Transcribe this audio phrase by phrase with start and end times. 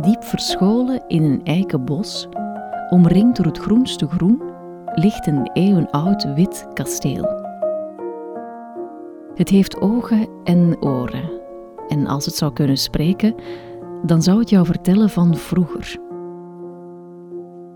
[0.00, 2.28] Diep verscholen in een eikenbos,
[2.90, 4.42] omringd door het groenste groen,
[4.94, 7.24] ligt een eeuwenoud wit kasteel.
[9.34, 11.30] Het heeft ogen en oren.
[11.88, 13.34] En als het zou kunnen spreken,
[14.02, 15.98] dan zou het jou vertellen van vroeger.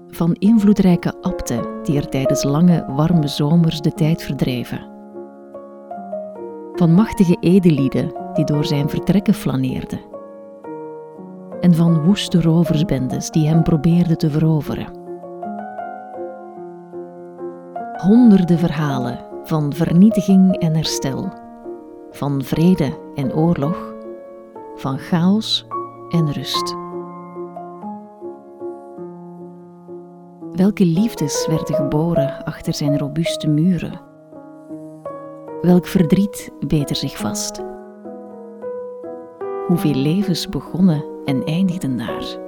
[0.08, 4.90] Van invloedrijke abten die er tijdens lange, warme zomers de tijd verdreven.
[6.74, 10.13] Van machtige edelieden die door zijn vertrekken flaneerden.
[11.64, 14.86] En van woeste roversbendes die hem probeerden te veroveren.
[17.96, 21.32] Honderden verhalen van vernietiging en herstel,
[22.10, 23.94] van vrede en oorlog,
[24.74, 25.66] van chaos
[26.08, 26.74] en rust.
[30.52, 34.00] Welke liefdes werden geboren achter zijn robuuste muren?
[35.60, 37.73] Welk verdriet beet er zich vast?
[39.66, 42.38] Hoeveel levens begonnen en eindigden daar?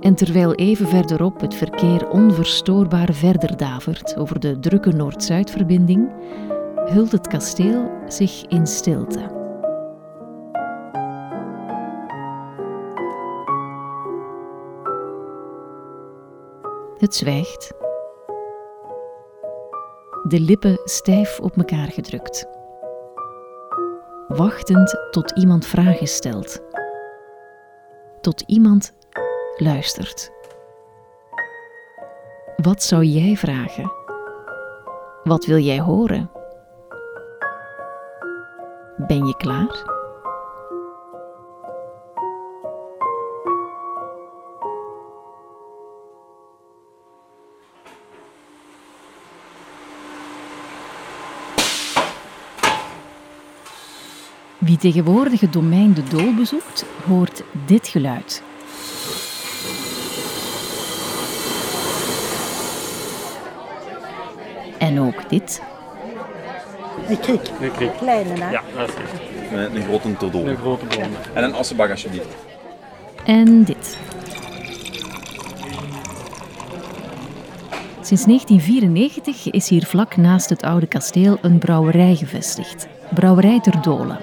[0.00, 6.12] En terwijl even verderop het verkeer onverstoorbaar verder davert over de drukke Noord-Zuidverbinding,
[6.86, 9.20] hult het kasteel zich in stilte.
[16.98, 17.72] Het zwijgt.
[20.28, 22.59] De lippen stijf op elkaar gedrukt.
[24.36, 26.60] Wachtend tot iemand vragen stelt.
[28.20, 28.94] Tot iemand
[29.56, 30.30] luistert.
[32.56, 33.92] Wat zou jij vragen?
[35.24, 36.30] Wat wil jij horen?
[38.96, 39.89] Ben je klaar?
[54.60, 58.42] Wie tegenwoordig het domein De Dool bezoekt, hoort dit geluid.
[64.78, 65.62] En ook dit.
[67.08, 67.50] Een kriek.
[67.60, 67.96] Een kriek.
[67.96, 68.50] Kleine, hè?
[68.50, 69.52] Ja, dat is het.
[69.52, 70.46] Met een grote todol.
[70.46, 71.10] Een grote bron.
[71.34, 72.36] En een assenbak alsjeblieft.
[73.24, 73.98] En dit.
[78.00, 82.88] Sinds 1994 is hier vlak naast het oude kasteel een brouwerij gevestigd.
[83.14, 84.18] Brouwerij Ter Dolen.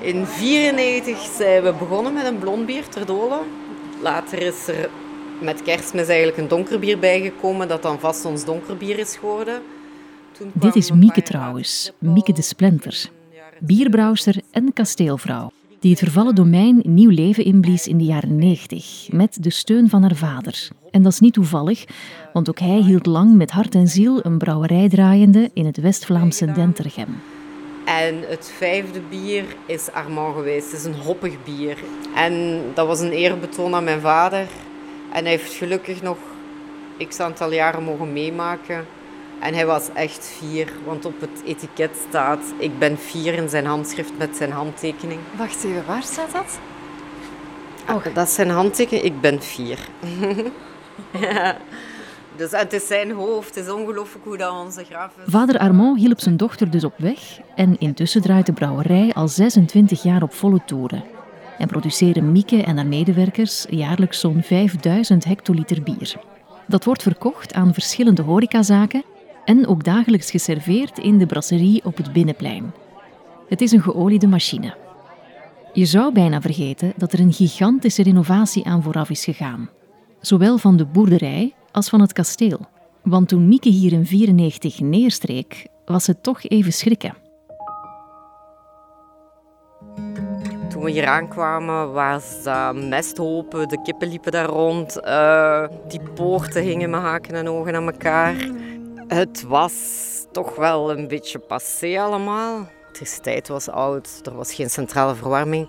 [0.00, 3.38] In 1994 zijn we begonnen met een blond bier ter dolen.
[4.02, 4.90] Later is er
[5.40, 9.62] met kerstmis eigenlijk een donkerbier bijgekomen, dat dan vast ons donkerbier is geworden.
[10.32, 13.10] Toen Dit is Mieke trouwens, Mieke de Splenter.
[13.34, 15.50] jaren Bierbrouwster en kasteelvrouw.
[15.80, 20.02] Die het vervallen domein nieuw leven inblies in de jaren 90, met de steun van
[20.02, 20.68] haar vader.
[20.90, 21.84] En dat is niet toevallig,
[22.32, 26.52] want ook hij hield lang met hart en ziel een brouwerij draaiende in het West-Vlaamse
[26.52, 27.20] Dentergem.
[27.88, 30.70] En het vijfde bier is Armand geweest.
[30.70, 31.78] Het is een hoppig bier.
[32.14, 34.46] En dat was een eerbetoon aan mijn vader.
[35.12, 36.16] En hij heeft gelukkig nog
[37.08, 38.86] x aantal jaren mogen meemaken.
[39.40, 43.66] En hij was echt fier, want op het etiket staat: Ik ben fier in zijn
[43.66, 45.20] handschrift met zijn handtekening.
[45.36, 46.58] Wacht even, waar staat dat?
[47.88, 49.78] Oh, dat is zijn handtekening, ik ben fier.
[51.20, 51.56] ja.
[52.38, 55.12] Dus het is zijn hoofd, het is ongelooflijk hoe onze graf.
[55.26, 60.02] Vader Armand hielp zijn dochter dus op weg en intussen draait de brouwerij al 26
[60.02, 61.04] jaar op volle toeren.
[61.58, 66.14] En produceren Mieke en haar medewerkers jaarlijks zo'n 5000 hectoliter bier.
[66.66, 69.02] Dat wordt verkocht aan verschillende horecazaken
[69.44, 72.72] en ook dagelijks geserveerd in de brasserie op het Binnenplein.
[73.48, 74.74] Het is een geoliede machine.
[75.72, 79.70] Je zou bijna vergeten dat er een gigantische renovatie aan vooraf is gegaan.
[80.20, 82.60] Zowel van de boerderij als van het kasteel.
[83.02, 87.14] Want toen Mieke hier in 94 neerstreek, was het toch even schrikken.
[90.68, 96.62] Toen we hier aankwamen, was dat mesthopen, de kippen liepen daar rond, eh, die poorten
[96.62, 98.34] hingen met haken en ogen aan elkaar.
[99.08, 99.74] Het was
[100.32, 102.58] toch wel een beetje passé allemaal.
[102.58, 105.68] De elektriciteit was oud, er was geen centrale verwarming.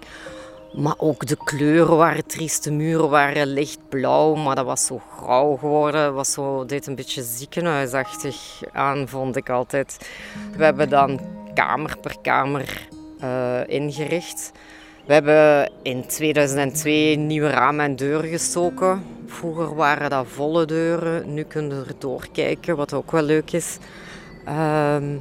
[0.74, 5.56] Maar ook de kleuren waren triest, de muren waren lichtblauw, maar dat was zo grauw
[5.56, 6.01] geworden.
[6.01, 10.10] Het was zo, deed een beetje ziekenhuisachtig aan, vond ik altijd.
[10.57, 11.19] We hebben dan
[11.54, 12.88] kamer per kamer
[13.19, 14.51] eh, ingericht.
[15.06, 19.04] We hebben in 2002 nieuwe ramen en deuren gestoken.
[19.25, 23.77] Vroeger waren dat volle deuren, nu kunnen we er doorkijken, wat ook wel leuk is.
[24.45, 25.18] Ehm,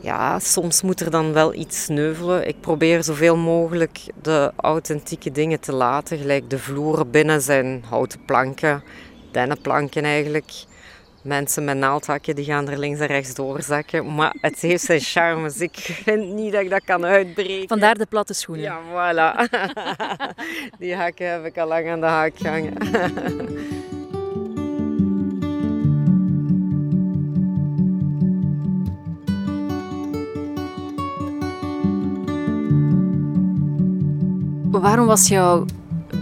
[0.00, 2.48] ja, soms moet er dan wel iets sneuvelen.
[2.48, 6.18] Ik probeer zoveel mogelijk de authentieke dingen te laten.
[6.18, 8.82] Gelijk de vloeren binnen zijn houten planken,
[9.32, 10.52] dennenplanken eigenlijk.
[11.22, 14.14] Mensen met naaldhakken die gaan er links en rechts doorzakken.
[14.14, 15.60] Maar het heeft zijn charmes.
[15.60, 17.68] Ik vind niet dat ik dat kan uitbreken.
[17.68, 18.64] Vandaar de platte schoenen.
[18.64, 19.48] Ja, voilà.
[20.78, 22.74] Die hakken heb ik al lang aan de haak gehangen.
[34.70, 35.64] Waarom was jouw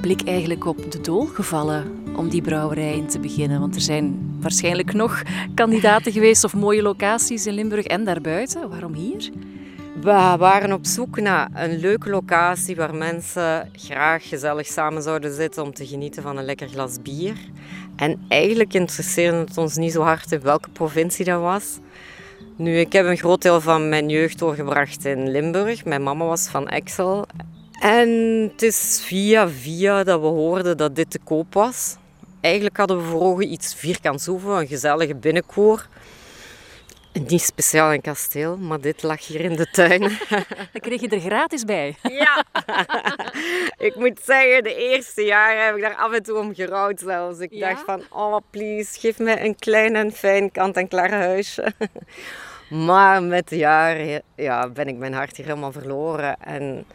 [0.00, 1.84] blik eigenlijk op de dool gevallen
[2.16, 3.60] om die brouwerij in te beginnen?
[3.60, 5.22] Want er zijn waarschijnlijk nog
[5.54, 8.69] kandidaten geweest of mooie locaties in Limburg en daarbuiten.
[8.69, 9.31] Waarom hier?
[10.00, 15.62] We waren op zoek naar een leuke locatie waar mensen graag gezellig samen zouden zitten
[15.62, 17.37] om te genieten van een lekker glas bier.
[17.96, 21.78] En eigenlijk interesseerde het ons niet zo hard in welke provincie dat was.
[22.56, 25.84] Nu, ik heb een groot deel van mijn jeugd doorgebracht in Limburg.
[25.84, 27.26] Mijn mama was van Excel
[27.86, 28.08] en
[28.52, 31.96] het is via via dat we hoorden dat dit te koop was.
[32.40, 35.86] Eigenlijk hadden we voor ogen iets vierkants hoeven, een gezellige binnenkoor.
[37.12, 40.00] Niet speciaal een kasteel, maar dit lag hier in de tuin.
[40.72, 41.96] Dan kreeg je er gratis bij.
[42.02, 42.44] Ja,
[43.76, 47.38] ik moet zeggen, de eerste jaren heb ik daar af en toe om gerouwd zelfs.
[47.38, 47.68] Ik Ja?
[47.68, 51.72] dacht van, oh please, geef mij een klein en fijn kant-en-klaar huisje.
[52.68, 56.36] Maar met de jaren ja, ben ik mijn hart hier helemaal verloren.
[56.40, 56.86] En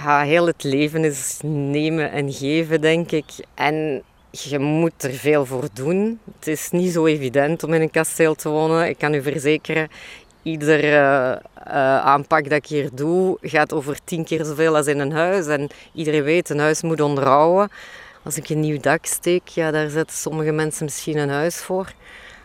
[0.00, 3.24] ja, heel het leven is nemen en geven, denk ik.
[3.54, 6.20] En je moet er veel voor doen.
[6.38, 8.88] Het is niet zo evident om in een kasteel te wonen.
[8.88, 9.88] Ik kan u verzekeren,
[10.42, 11.38] ieder eh, eh,
[12.04, 15.46] aanpak dat ik hier doe gaat over tien keer zoveel als in een huis.
[15.46, 17.70] En iedereen weet, een huis moet onderhouden.
[18.22, 21.92] Als ik een nieuw dak steek, ja, daar zetten sommige mensen misschien een huis voor.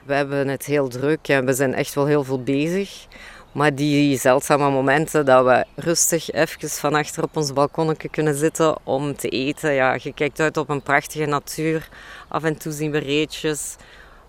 [0.05, 3.07] We hebben het heel druk en we zijn echt wel heel veel bezig.
[3.57, 8.77] Maar die zeldzame momenten dat we rustig even van achter op ons balkonnetje kunnen zitten
[8.83, 9.73] om te eten.
[9.73, 11.89] Ja, je kijkt uit op een prachtige natuur.
[12.27, 13.75] Af en toe zien we reetjes.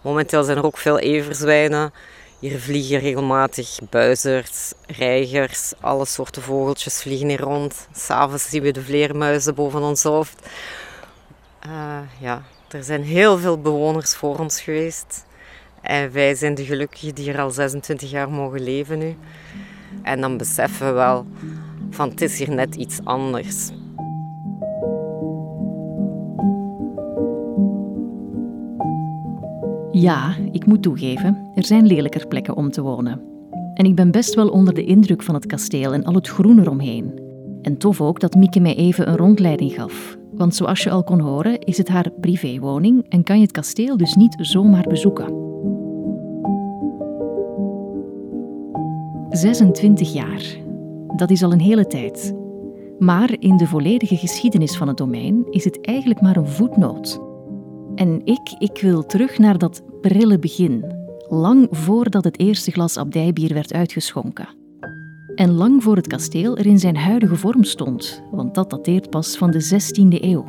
[0.01, 1.93] Momenteel zijn er ook veel everzwijnen.
[2.39, 7.89] Hier vliegen regelmatig buizerds, reigers, alle soorten vogeltjes vliegen hier rond.
[7.93, 10.47] S'avonds zien we de vleermuizen boven ons hoofd.
[11.61, 15.27] Eh, ja, er zijn heel veel bewoners voor ons geweest.
[15.89, 19.17] En wij zijn de gelukkigen die hier al 26 jaar mogen leven nu.
[20.03, 21.27] En dan beseffen we wel
[21.91, 23.71] van het is hier net iets anders.
[29.91, 33.21] Ja, ik moet toegeven, er zijn lelijker plekken om te wonen.
[33.75, 36.59] En ik ben best wel onder de indruk van het kasteel en al het groen
[36.59, 37.21] eromheen.
[37.63, 40.17] En tof ook dat Mieke mij even een rondleiding gaf.
[40.33, 43.97] Want zoals je al kon horen, is het haar privéwoning en kan je het kasteel
[43.97, 45.48] dus niet zomaar bezoeken.
[49.39, 50.43] 26 jaar.
[51.17, 52.35] Dat is al een hele tijd.
[52.99, 57.21] Maar in de volledige geschiedenis van het domein is het eigenlijk maar een voetnoot.
[57.95, 60.95] En ik, ik wil terug naar dat prille begin,
[61.29, 64.49] lang voordat het eerste glas abdijbier werd uitgeschonken.
[65.35, 69.37] En lang voor het kasteel er in zijn huidige vorm stond, want dat dateert pas
[69.37, 70.45] van de 16e eeuw.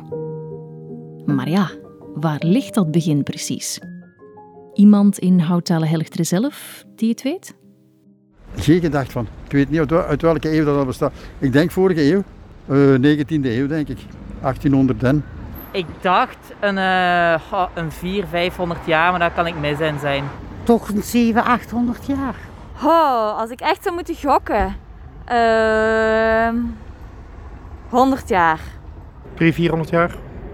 [1.26, 1.70] Maar ja,
[2.14, 3.78] waar ligt dat begin precies?
[4.74, 7.58] Iemand in Houttale Helchteren zelf die het weet?
[8.60, 9.26] Geen gedacht van.
[9.44, 11.12] Ik weet niet uit, wel- uit welke eeuw dat al bestaat.
[11.38, 12.22] Ik denk vorige eeuw.
[12.66, 13.98] Eh 19e eeuw, denk ik.
[14.40, 15.24] 1800 en.
[15.70, 19.98] Ik dacht een, eh, goh, een 400, 500 jaar, maar dat kan ik mis in
[19.98, 20.24] zijn.
[20.62, 22.34] Toch een 700, 800 jaar.
[22.84, 24.76] Oh, als ik echt zou moeten gokken.
[25.24, 26.54] Ehm
[27.88, 28.60] 100 jaar.
[29.34, 30.10] 300, 400 jaar?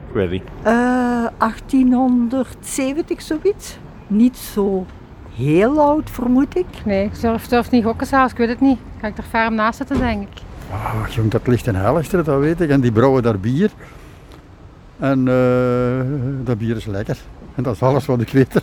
[0.09, 0.42] Ik weet het niet.
[0.62, 3.78] Eh 1870 zoiets.
[4.07, 4.87] Niet zo
[5.37, 6.66] heel oud, vermoed ik.
[6.85, 8.78] Nee, ik durf, durf niet gokken zelfs, ik weet het niet.
[9.00, 10.43] Ga ik er ferm naast zitten, denk ik.
[10.71, 12.71] Ah, jong, dat ligt in Helchteren, dat weet ik.
[12.71, 13.71] En die brouwen daar bier.
[14.99, 17.19] En eh, dat bier is lekker.
[17.55, 18.62] En dat is alles wat ik weet.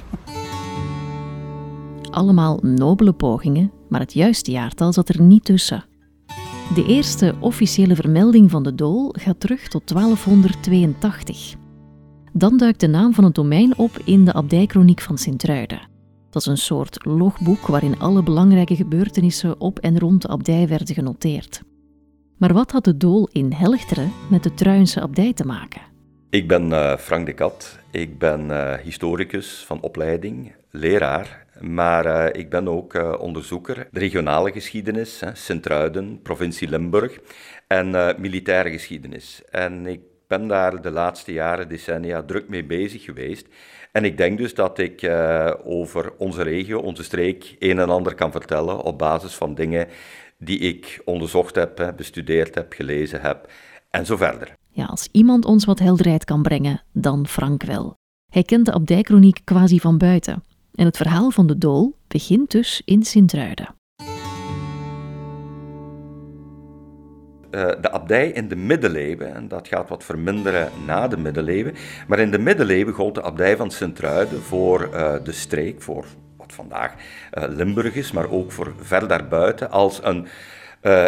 [2.11, 5.85] Allemaal nobele pogingen, maar het juiste jaartal zat er niet tussen.
[6.75, 11.55] De eerste officiële vermelding van de dool gaat terug tot 1282.
[12.33, 15.92] Dan duikt de naam van het domein op in de abdijkroniek van Sint-Truiden.
[16.33, 20.95] Dat is een soort logboek waarin alle belangrijke gebeurtenissen op en rond de abdij werden
[20.95, 21.61] genoteerd.
[22.37, 25.81] Maar wat had de dool in Helchteren met de Truinse abdij te maken?
[26.29, 27.79] Ik ben eh, Frank de Kat.
[27.91, 31.45] Ik ben eh, historicus van opleiding, leraar.
[31.59, 37.19] Maar eh, ik ben ook onderzoeker regionale geschiedenis, Sint-Truiden, provincie Limburg
[37.67, 39.41] en militaire geschiedenis.
[39.49, 39.99] En ik
[40.37, 43.47] ben daar de laatste jaren, decennia, druk mee bezig geweest.
[43.91, 48.15] En ik denk dus dat ik eh, over onze regio, onze streek, een en ander
[48.15, 49.87] kan vertellen op basis van dingen
[50.37, 53.51] die ik onderzocht heb, bestudeerd heb, gelezen heb
[53.89, 54.55] en zo verder.
[54.69, 57.95] Ja, als iemand ons wat helderheid kan brengen, dan Frank wel.
[58.31, 60.43] Hij kent de abdijkroniek quasi van buiten.
[60.75, 63.75] En het verhaal van de dool begint dus in Sint-Truiden.
[67.53, 71.73] De abdij in de middeleeuwen, en dat gaat wat verminderen na de middeleeuwen,
[72.07, 76.05] maar in de middeleeuwen gold de abdij van Sint-Truiden voor uh, de streek, voor
[76.37, 80.27] wat vandaag uh, Limburg is, maar ook voor ver daarbuiten, als een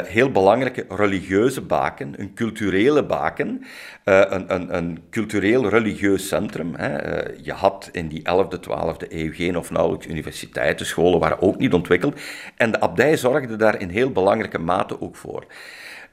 [0.06, 3.64] heel belangrijke religieuze baken, een culturele baken,
[4.04, 6.76] een, een, een cultureel-religieus centrum.
[6.76, 7.22] Hè.
[7.42, 11.74] Je had in die 11e, 12e eeuw geen of nauwelijks universiteiten, scholen waren ook niet
[11.74, 12.20] ontwikkeld.
[12.56, 15.46] En de abdij zorgde daar in heel belangrijke mate ook voor.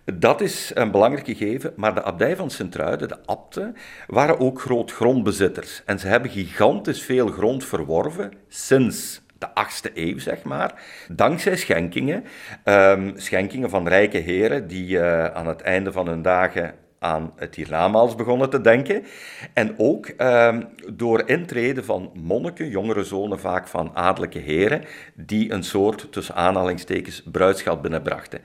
[0.05, 5.83] Dat is een belangrijk gegeven, maar de abdij van Sint-Truiden, de abten, waren ook grootgrondbezitters.
[5.87, 12.25] En ze hebben gigantisch veel grond verworven sinds de 8e eeuw, zeg maar, dankzij schenkingen.
[12.65, 17.55] Um, schenkingen van rijke heren die uh, aan het einde van hun dagen aan het
[17.55, 19.05] hiernamaals begonnen te denken.
[19.53, 25.63] En ook um, door intreden van monniken, jongere zonen vaak van adellijke heren, die een
[25.65, 28.41] soort, tussen aanhalingstekens, bruidschap binnenbrachten.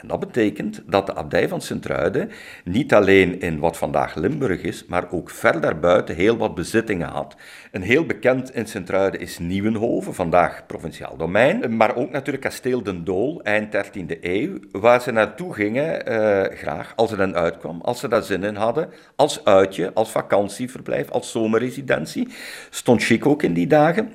[0.00, 2.30] En dat betekent dat de abdij van Sint-Truiden
[2.64, 7.36] niet alleen in wat vandaag Limburg is, maar ook ver daarbuiten heel wat bezittingen had.
[7.72, 13.04] Een heel bekend in Sint-Truiden is Nieuwenhoven, vandaag provinciaal domein, maar ook natuurlijk kasteel Den
[13.04, 18.00] Dool, eind 13e eeuw, waar ze naartoe gingen, uh, graag, als er dan uitkwam, als
[18.00, 22.28] ze daar zin in hadden, als uitje, als vakantieverblijf, als zomerresidentie.
[22.70, 24.12] Stond chic ook in die dagen.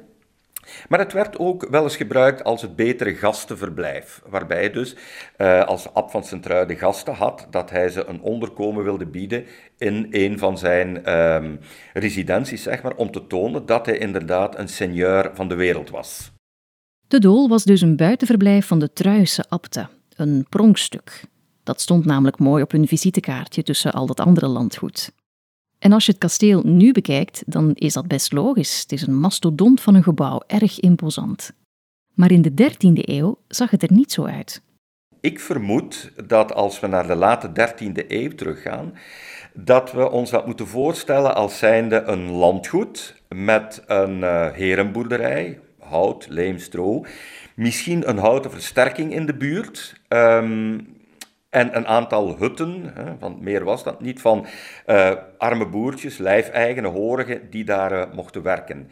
[0.89, 4.95] Maar het werd ook wel eens gebruikt als het betere gastenverblijf, waarbij dus
[5.37, 9.45] uh, als Ab van Sint-Truiden gasten had, dat hij ze een onderkomen wilde bieden
[9.77, 11.59] in een van zijn um,
[11.93, 16.31] residenties, zeg maar, om te tonen dat hij inderdaad een seigneur van de wereld was.
[17.07, 21.21] De Dool was dus een buitenverblijf van de Truise abten, een pronkstuk.
[21.63, 25.11] Dat stond namelijk mooi op hun visitekaartje tussen al dat andere landgoed.
[25.83, 28.81] En als je het kasteel nu bekijkt, dan is dat best logisch.
[28.81, 31.51] Het is een mastodont van een gebouw, erg imposant.
[32.13, 34.61] Maar in de 13e eeuw zag het er niet zo uit.
[35.19, 38.93] Ik vermoed dat als we naar de late 13e eeuw teruggaan,
[39.53, 46.27] dat we ons dat moeten voorstellen als zijnde een landgoed met een uh, herenboerderij, hout,
[46.29, 47.05] leem, stro,
[47.55, 50.01] misschien een houten versterking in de buurt.
[50.07, 50.92] Um,
[51.53, 54.45] en een aantal hutten, want meer was dat niet, van
[54.87, 58.89] uh, arme boertjes, lijfeigenen, horigen, die daar uh, mochten werken.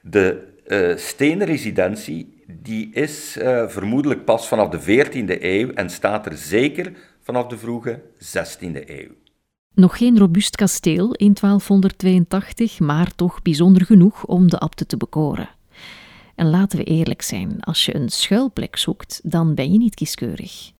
[0.00, 6.36] De uh, stenen residentie die is vermoedelijk pas vanaf de 14e eeuw en staat er
[6.36, 6.92] zeker
[7.22, 9.10] vanaf de vroege 16e eeuw.
[9.74, 15.48] Nog geen robuust kasteel in 1282, maar toch bijzonder genoeg om de abte te bekoren.
[16.34, 20.72] En laten we eerlijk zijn, als je een schuilplek zoekt, dan ben je niet kieskeurig.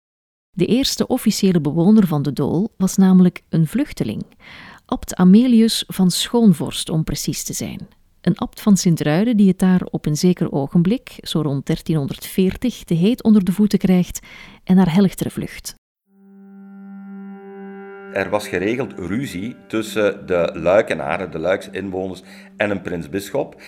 [0.56, 4.24] De eerste officiële bewoner van de Dool was namelijk een vluchteling,
[4.86, 7.88] abt Amelius van Schoonvorst om precies te zijn.
[8.20, 12.94] Een abt van Sint-Ruiden die het daar op een zeker ogenblik, zo rond 1340, te
[12.94, 14.26] heet onder de voeten krijgt
[14.64, 15.74] en naar Helchteren vlucht.
[18.12, 22.22] Er was geregeld ruzie tussen de Luikenaren, de Luiksinwoners,
[22.56, 23.60] en een prinsbisschop.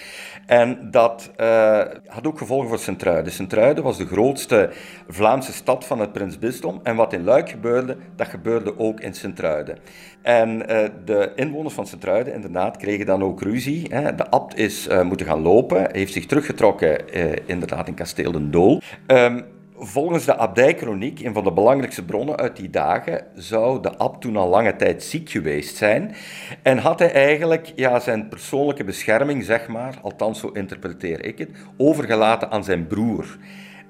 [0.47, 3.33] En dat uh, had ook gevolgen voor Sint-Truiden.
[3.33, 4.71] Sint-Truiden was de grootste
[5.09, 6.81] Vlaamse stad van het prinsbisdom.
[6.83, 9.79] En wat in Luik gebeurde, dat gebeurde ook in Sint-Truiden.
[10.23, 13.87] En uh, de inwoners van Sint-Truiden inderdaad kregen dan ook ruzie.
[13.91, 14.15] Hè.
[14.15, 17.13] De abt is uh, moeten gaan lopen, heeft zich teruggetrokken
[17.47, 18.81] inderdaad in kasteel Den Dool.
[19.07, 19.45] Um,
[19.87, 24.37] Volgens de abdijkroniek, een van de belangrijkste bronnen uit die dagen, zou de abt toen
[24.37, 26.15] al lange tijd ziek geweest zijn
[26.63, 31.51] en had hij eigenlijk ja, zijn persoonlijke bescherming, zeg maar, althans zo interpreteer ik het,
[31.77, 33.39] overgelaten aan zijn broer.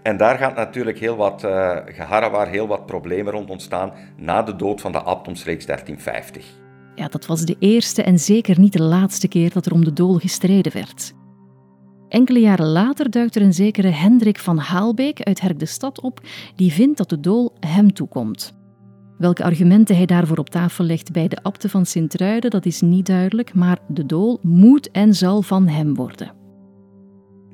[0.02, 4.56] En daar gaat natuurlijk heel wat uh, geharrewaar, heel wat problemen rond ontstaan na de
[4.56, 6.46] dood van de abt omstreeks 1350.
[6.94, 9.92] Ja, dat was de eerste en zeker niet de laatste keer dat er om de
[9.92, 11.14] dool gestreden werd.
[12.14, 16.20] Enkele jaren later duikt er een zekere Hendrik van Haalbeek uit Herk de Stad op,
[16.56, 18.54] die vindt dat de dool hem toekomt.
[19.18, 23.06] Welke argumenten hij daarvoor op tafel legt bij de abten van Sint-Truiden, dat is niet
[23.06, 26.32] duidelijk, maar de dool moet en zal van hem worden.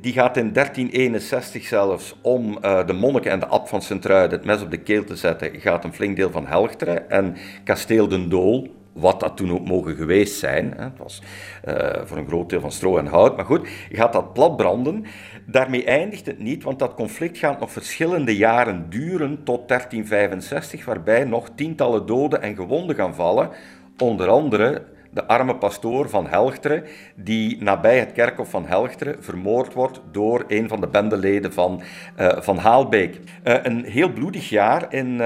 [0.01, 4.47] Die gaat in 1361 zelfs om uh, de monniken en de abt van Sint-Truiden het
[4.47, 8.29] mes op de keel te zetten, gaat een flink deel van Helchteren en kasteel Den
[8.29, 10.75] Dool, wat dat toen ook mogen geweest zijn.
[10.77, 11.23] Het was
[11.69, 13.37] uh, voor een groot deel van stro en hout.
[13.37, 15.05] Maar goed, je gaat dat plat branden.
[15.47, 21.25] Daarmee eindigt het niet, want dat conflict gaat nog verschillende jaren duren tot 1365, waarbij
[21.25, 23.51] nog tientallen doden en gewonden gaan vallen.
[23.99, 30.01] Onder andere de arme pastoor van Helchteren, die nabij het kerkhof van Helchteren vermoord wordt
[30.13, 31.83] door een van de bendeleden van,
[32.21, 33.21] uh, van Haalbeek.
[33.45, 35.19] Uh, een heel bloedig jaar in uh,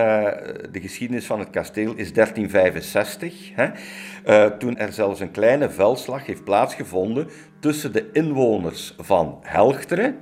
[0.71, 3.71] de geschiedenis van het kasteel is 1365, hè,
[4.59, 7.29] toen er zelfs een kleine veldslag heeft plaatsgevonden
[7.61, 10.17] tussen de inwoners van Helchteren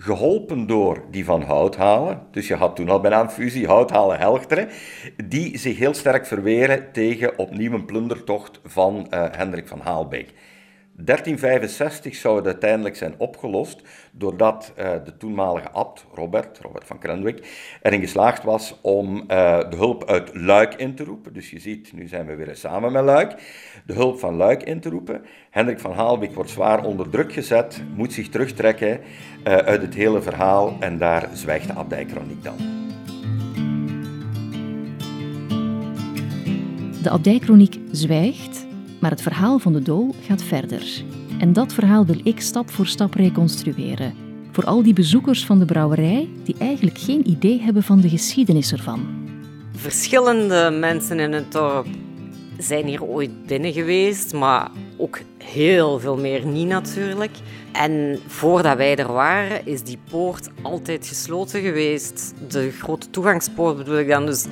[0.00, 4.68] geholpen door die van Houthalen, dus je had toen al bijna een fusie Houthalen-Helchteren,
[5.24, 10.34] die zich heel sterk verweren tegen opnieuw een plundertocht van uh, Hendrik van Haalbeek.
[11.04, 17.46] 1365 zou het uiteindelijk zijn opgelost doordat uh, de toenmalige abt, Robert, Robert van Krenwick,
[17.82, 19.24] erin geslaagd was om uh,
[19.70, 21.32] de hulp uit Luik in te roepen.
[21.32, 23.34] Dus je ziet, nu zijn we weer samen met Luik.
[23.86, 25.24] De hulp van Luik in te roepen.
[25.50, 29.00] Hendrik van Haalbeek wordt zwaar onder druk gezet, moet zich terugtrekken
[29.44, 32.56] uh, uit het hele verhaal en daar zwijgt de abdijkroniek dan.
[37.02, 38.67] De abdijkroniek zwijgt
[39.00, 41.04] maar het verhaal van de dool gaat verder.
[41.38, 44.14] En dat verhaal wil ik stap voor stap reconstrueren.
[44.52, 48.72] Voor al die bezoekers van de brouwerij die eigenlijk geen idee hebben van de geschiedenis
[48.72, 49.06] ervan.
[49.72, 51.86] Verschillende mensen in het dorp
[52.58, 57.36] zijn hier ooit binnen geweest, maar ook heel veel meer niet natuurlijk.
[57.72, 62.34] En voordat wij er waren, is die poort altijd gesloten geweest.
[62.48, 64.26] De grote toegangspoort bedoel ik dan.
[64.26, 64.46] Dus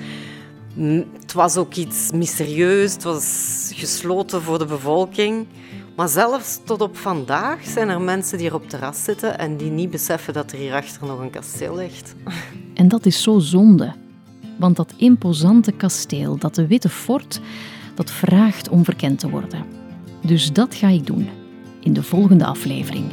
[1.21, 5.47] het was ook iets mysterieus, het was gesloten voor de bevolking.
[5.97, 9.71] Maar zelfs tot op vandaag zijn er mensen die hier op terras zitten en die
[9.71, 12.15] niet beseffen dat er hierachter nog een kasteel ligt.
[12.75, 13.95] En dat is zo zonde.
[14.59, 17.41] Want dat imposante kasteel, dat de Witte Fort,
[17.95, 19.65] dat vraagt om verkend te worden.
[20.23, 21.29] Dus dat ga ik doen
[21.81, 23.05] in de volgende aflevering.